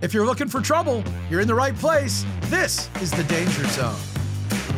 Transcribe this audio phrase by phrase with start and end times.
[0.00, 2.24] If you're looking for trouble, you're in the right place.
[2.42, 3.98] This is the Danger Zone.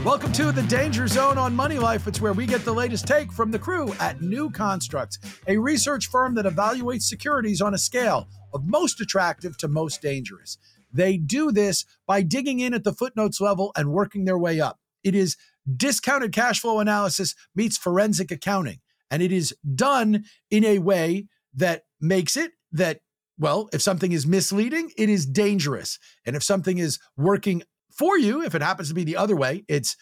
[0.02, 2.06] Welcome to the Danger Zone on Money Life.
[2.06, 6.06] It's where we get the latest take from the crew at New Constructs, a research
[6.06, 10.56] firm that evaluates securities on a scale of most attractive to most dangerous.
[10.90, 14.80] They do this by digging in at the footnotes level and working their way up.
[15.04, 15.36] It is
[15.76, 18.80] discounted cash flow analysis meets forensic accounting,
[19.10, 23.00] and it is done in a way that makes it that
[23.40, 25.98] well, if something is misleading, it is dangerous.
[26.26, 29.64] And if something is working for you, if it happens to be the other way,
[29.66, 29.96] it's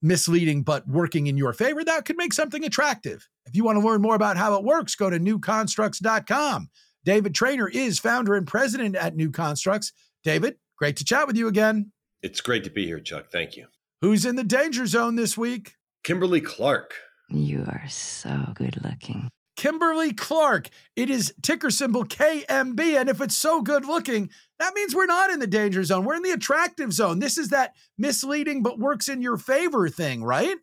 [0.00, 3.28] misleading but working in your favor, that could make something attractive.
[3.44, 6.68] If you want to learn more about how it works, go to newconstructs.com.
[7.04, 9.92] David Trainer is founder and president at New Constructs.
[10.22, 11.92] David, great to chat with you again.
[12.22, 13.26] It's great to be here, Chuck.
[13.30, 13.66] Thank you.
[14.00, 15.74] Who's in the danger zone this week?
[16.04, 16.94] Kimberly Clark.
[17.28, 19.28] You are so good looking.
[19.56, 20.68] Kimberly Clark.
[20.94, 23.00] It is ticker symbol KMB.
[23.00, 26.04] And if it's so good looking, that means we're not in the danger zone.
[26.04, 27.18] We're in the attractive zone.
[27.18, 30.56] This is that misleading but works in your favor thing, right?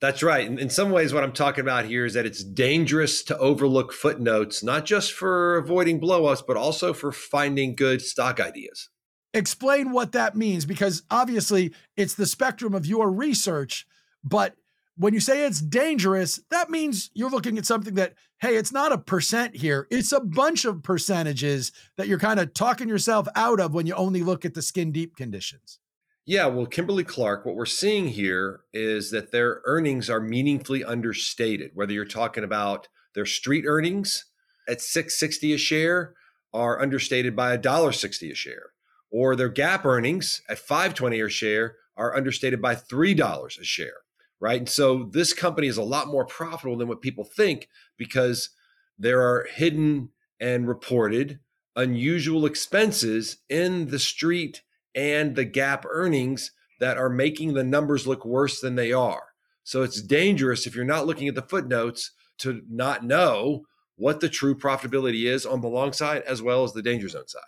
[0.00, 0.46] That's right.
[0.46, 3.92] In, in some ways, what I'm talking about here is that it's dangerous to overlook
[3.92, 8.90] footnotes, not just for avoiding blowups, but also for finding good stock ideas.
[9.32, 13.86] Explain what that means, because obviously it's the spectrum of your research,
[14.22, 14.54] but
[14.96, 18.92] when you say it's dangerous, that means you're looking at something that, hey, it's not
[18.92, 19.86] a percent here.
[19.90, 23.94] It's a bunch of percentages that you're kind of talking yourself out of when you
[23.94, 25.78] only look at the skin deep conditions.
[26.24, 31.70] Yeah, well, Kimberly Clark, what we're seeing here is that their earnings are meaningfully understated.
[31.74, 34.24] Whether you're talking about their street earnings
[34.66, 36.14] at 660 a share
[36.52, 38.70] are understated by $1.60 a share,
[39.10, 44.00] or their GAAP earnings at 520 a share are understated by $3 a share
[44.40, 44.58] right?
[44.58, 48.50] And so this company is a lot more profitable than what people think because
[48.98, 51.40] there are hidden and reported
[51.74, 54.62] unusual expenses in the street
[54.94, 59.22] and the GAAP earnings that are making the numbers look worse than they are.
[59.62, 63.66] So it's dangerous if you're not looking at the footnotes to not know
[63.96, 67.28] what the true profitability is on the long side as well as the danger zone
[67.28, 67.42] side.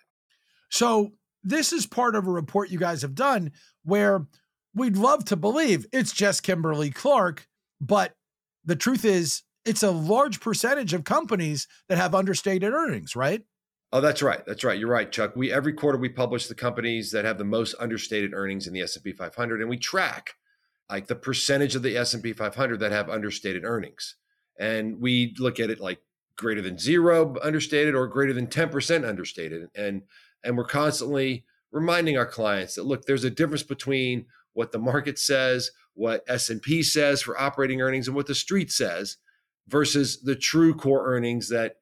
[0.70, 1.12] So
[1.42, 3.52] this is part of a report you guys have done
[3.84, 4.26] where
[4.78, 7.46] we'd love to believe it's just Kimberly Clark,
[7.80, 8.14] but
[8.64, 13.42] the truth is it's a large percentage of companies that have understated earnings, right?
[13.92, 14.44] Oh, that's right.
[14.46, 14.78] That's right.
[14.78, 15.34] You're right, Chuck.
[15.34, 18.82] We every quarter we publish the companies that have the most understated earnings in the
[18.82, 20.34] S&P 500 and we track
[20.90, 24.16] like the percentage of the S&P 500 that have understated earnings.
[24.58, 26.00] And we look at it like
[26.36, 30.02] greater than 0 understated or greater than 10% understated and
[30.44, 35.18] and we're constantly reminding our clients that look, there's a difference between what the market
[35.18, 39.16] says, what S&P says for operating earnings and what the street says
[39.66, 41.76] versus the true core earnings that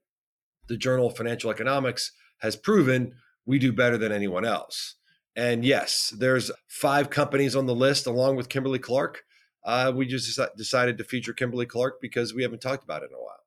[0.69, 4.97] the Journal of Financial Economics has proven we do better than anyone else.
[5.37, 9.23] And yes, there's five companies on the list along with Kimberly Clark.
[9.65, 13.17] Uh, we just decided to feature Kimberly Clark because we haven't talked about it in
[13.17, 13.46] a while.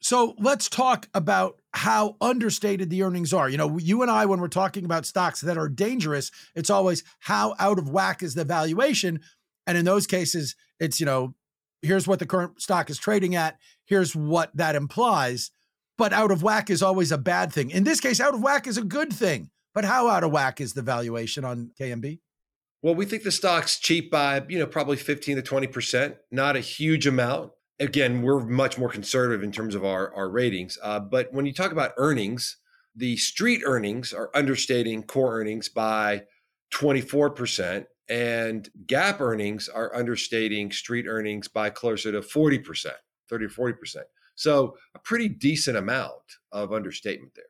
[0.00, 3.48] So let's talk about how understated the earnings are.
[3.48, 7.02] You know, you and I, when we're talking about stocks that are dangerous, it's always
[7.20, 9.20] how out of whack is the valuation.
[9.66, 11.34] And in those cases, it's, you know,
[11.82, 15.50] here's what the current stock is trading at, here's what that implies.
[15.96, 17.70] But out of whack is always a bad thing.
[17.70, 19.50] In this case, out of whack is a good thing.
[19.74, 22.20] But how out of whack is the valuation on KMB?
[22.82, 26.60] Well, we think the stock's cheap by, you know, probably 15 to 20%, not a
[26.60, 27.50] huge amount
[27.80, 30.78] again, we're much more conservative in terms of our, our ratings.
[30.82, 32.56] Uh, but when you talk about earnings,
[32.94, 36.22] the street earnings are understating core earnings by
[36.72, 42.86] 24%, and GAAP earnings are understating street earnings by closer to 40%,
[43.28, 43.96] 30 or 40%.
[44.34, 46.12] So a pretty decent amount
[46.52, 47.44] of understatement there.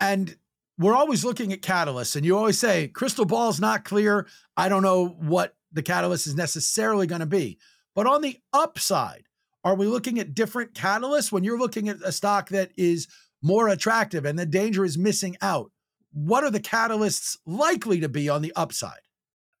[0.00, 0.36] And
[0.78, 4.26] we're always looking at catalysts, and you always say, crystal ball's not clear.
[4.56, 7.58] I don't know what the catalyst is necessarily going to be.
[7.94, 9.24] But on the upside,
[9.64, 13.08] are we looking at different catalysts when you're looking at a stock that is
[13.42, 15.72] more attractive and the danger is missing out?
[16.12, 19.00] What are the catalysts likely to be on the upside?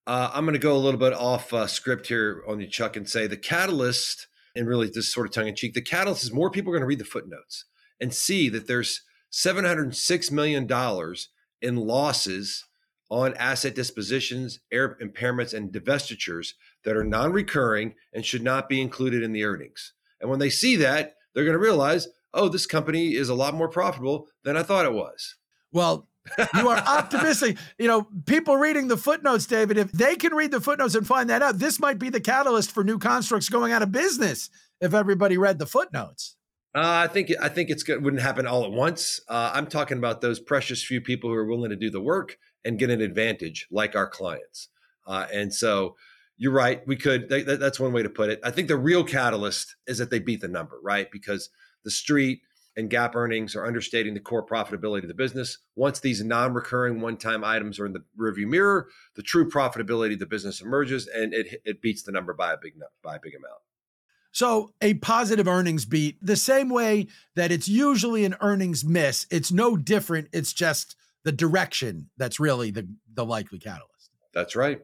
[0.06, 2.96] Uh, I'm going to go a little bit off uh, script here on you, Chuck,
[2.96, 6.32] and say the catalyst, and really this sort of tongue in cheek, the catalyst is
[6.32, 7.64] more people are going to read the footnotes
[8.00, 9.00] and see that there's
[9.32, 10.68] $706 million
[11.62, 12.64] in losses
[13.14, 19.22] on asset dispositions, impairments, and divestitures that are non recurring and should not be included
[19.22, 19.92] in the earnings.
[20.20, 23.54] And when they see that, they're going to realize, oh, this company is a lot
[23.54, 25.36] more profitable than I thought it was.
[25.70, 26.08] Well,
[26.54, 27.56] you are optimistic.
[27.78, 31.30] You know, people reading the footnotes, David, if they can read the footnotes and find
[31.30, 34.50] that out, this might be the catalyst for new constructs going out of business
[34.80, 36.36] if everybody read the footnotes.
[36.74, 38.02] Uh, I think I think it's good.
[38.02, 39.20] Wouldn't happen all at once.
[39.28, 42.36] Uh, I'm talking about those precious few people who are willing to do the work
[42.64, 44.68] and get an advantage, like our clients.
[45.06, 45.96] Uh, and so,
[46.36, 46.84] you're right.
[46.86, 47.28] We could.
[47.28, 48.40] That, that's one way to put it.
[48.42, 51.08] I think the real catalyst is that they beat the number, right?
[51.10, 51.48] Because
[51.84, 52.40] the street
[52.76, 55.58] and GAAP earnings are understating the core profitability of the business.
[55.76, 60.26] Once these non-recurring one-time items are in the rearview mirror, the true profitability of the
[60.26, 63.60] business emerges, and it it beats the number by a big by a big amount.
[64.32, 67.06] So a positive earnings beat, the same way
[67.36, 70.28] that it's usually an earnings miss, it's no different.
[70.32, 74.10] It's just the direction that's really the the likely catalyst.
[74.32, 74.80] That's right.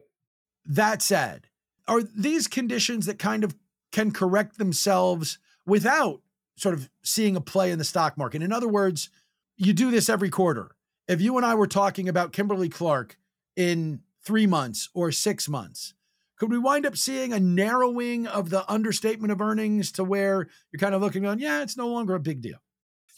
[0.65, 1.47] That said,
[1.87, 3.55] are these conditions that kind of
[3.91, 6.21] can correct themselves without
[6.55, 8.41] sort of seeing a play in the stock market.
[8.41, 9.09] In other words,
[9.57, 10.71] you do this every quarter.
[11.07, 13.17] If you and I were talking about Kimberly Clark
[13.55, 15.93] in three months or six months,
[16.37, 20.79] could we wind up seeing a narrowing of the understatement of earnings to where you're
[20.79, 22.59] kind of looking on, yeah, it's no longer a big deal?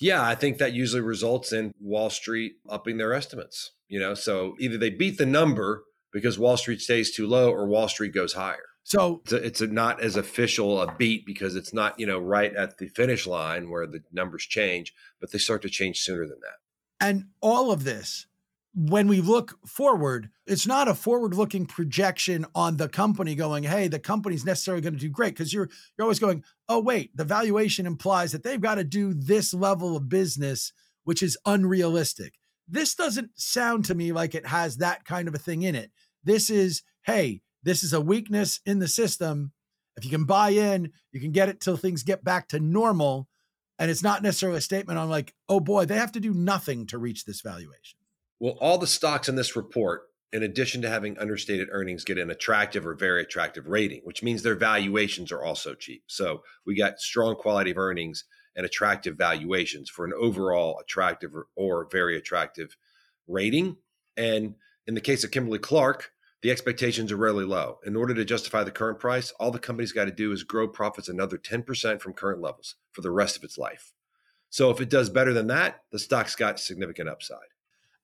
[0.04, 3.72] Yeah, I think that usually results in Wall Street upping their estimates.
[3.88, 7.66] You know, so either they beat the number because Wall Street stays too low or
[7.66, 8.66] Wall Street goes higher.
[8.84, 12.20] So it's, a, it's a not as official a beat because it's not you know
[12.20, 16.28] right at the finish line where the numbers change, but they start to change sooner
[16.28, 16.58] than that.
[17.00, 18.26] And all of this,
[18.76, 24.00] when we look forward, it's not a forward-looking projection on the company going, "Hey, the
[24.00, 27.86] company's necessarily going to do great," because you're you're always going, "Oh, wait, the valuation
[27.86, 30.74] implies that they've got to do this level of business,
[31.04, 32.34] which is unrealistic."
[32.68, 35.92] This doesn't sound to me like it has that kind of a thing in it.
[36.24, 39.52] This is, hey, this is a weakness in the system.
[39.96, 43.28] If you can buy in, you can get it till things get back to normal.
[43.78, 46.88] And it's not necessarily a statement on like, oh boy, they have to do nothing
[46.88, 48.00] to reach this valuation.
[48.40, 52.32] Well, all the stocks in this report, in addition to having understated earnings, get an
[52.32, 56.04] attractive or very attractive rating, which means their valuations are also cheap.
[56.08, 58.26] So we got strong quality of earnings
[58.56, 62.76] and attractive valuations for an overall attractive or, very attractive
[63.28, 63.78] rating.
[64.18, 64.56] And
[64.88, 67.80] in the case of Kimberly Clark, the expectations are really low.
[67.86, 70.68] In order to justify the current price, all the company's got to do is grow
[70.68, 73.94] profits another 10% from current levels for the rest of its life.
[74.50, 77.40] So if it does better than that, the stock's got significant upside.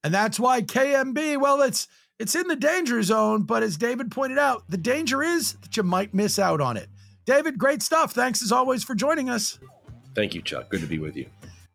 [0.03, 1.87] And that's why KMB, well, it's
[2.19, 5.83] it's in the danger zone, but as David pointed out, the danger is that you
[5.83, 6.89] might miss out on it.
[7.25, 8.11] David, great stuff.
[8.11, 9.59] Thanks as always for joining us.
[10.15, 10.69] Thank you, Chuck.
[10.69, 11.27] Good to be with you.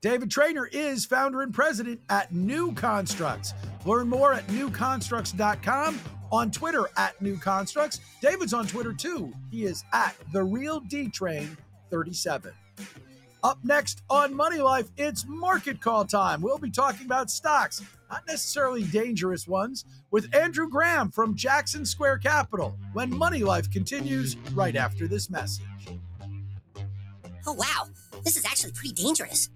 [0.03, 3.55] David Trainer is founder and president at New Constructs.
[3.87, 5.99] Learn more at newconstructs.com
[6.31, 8.01] on Twitter at New Constructs.
[8.21, 9.33] David's on Twitter too.
[9.51, 11.57] He is at the Real D Train
[11.91, 12.53] 37.
[13.43, 16.43] Up next on Money Life, it's market call time.
[16.43, 17.83] We'll be talking about stocks,
[18.15, 24.37] not necessarily dangerous ones, with Andrew Graham from Jackson Square Capital when Money Life continues
[24.53, 25.65] right after this message.
[27.45, 27.89] Oh, wow.
[28.23, 29.51] This is actually pretty dangerous.